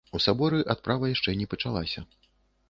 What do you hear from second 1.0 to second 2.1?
яшчэ не пачалася.